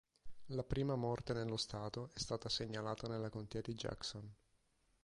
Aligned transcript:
La 0.47 0.63
prima 0.63 0.95
morte 0.95 1.31
nello 1.31 1.57
stato 1.57 2.09
è 2.15 2.17
stata 2.17 2.49
segnalata 2.49 3.07
nella 3.07 3.29
contea 3.29 3.61
di 3.61 3.75
Jackson. 3.75 4.33